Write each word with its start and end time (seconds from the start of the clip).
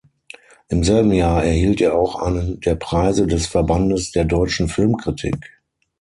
Im 0.69 0.83
selben 0.83 1.11
Jahr 1.11 1.43
erhielt 1.43 1.79
er 1.79 1.93
auch 1.93 2.15
einen 2.15 2.59
der 2.61 2.73
Preise 2.73 3.27
des 3.27 3.45
Verbandes 3.45 4.09
der 4.11 4.25
Deutschen 4.25 4.67
Filmkritik. 4.67 5.61